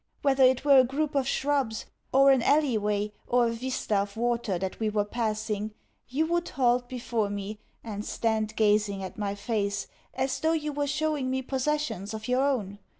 Whether 0.23 0.41
it 0.45 0.65
were 0.65 0.79
a 0.79 0.83
group 0.83 1.13
of 1.13 1.27
shrubs 1.27 1.85
or 2.11 2.31
an 2.31 2.41
alleyway 2.41 3.11
or 3.27 3.45
a 3.45 3.51
vista 3.51 3.97
of 3.97 4.17
water 4.17 4.57
that 4.57 4.79
we 4.79 4.89
were 4.89 5.05
passing, 5.05 5.75
you 6.07 6.25
would 6.25 6.49
halt 6.49 6.89
before 6.89 7.29
me, 7.29 7.59
and 7.83 8.03
stand 8.03 8.55
gazing 8.55 9.03
at 9.03 9.19
my 9.19 9.35
face 9.35 9.85
as 10.15 10.39
though 10.39 10.53
you 10.53 10.73
were 10.73 10.87
showing 10.87 11.29
me 11.29 11.43
possessions 11.43 12.15
of 12.15 12.27
your 12.27 12.41
own. 12.43 12.79